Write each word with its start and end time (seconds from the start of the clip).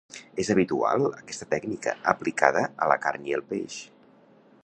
És 0.43 0.47
habitual 0.53 1.03
aquesta 1.17 1.47
tècnica 1.51 1.93
aplicada 2.15 2.65
a 2.87 2.91
la 2.93 2.99
carn 3.05 3.31
i 3.33 3.37
el 3.41 3.47
peix. 3.53 3.77